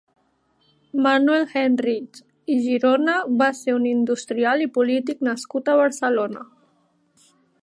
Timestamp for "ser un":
3.61-3.87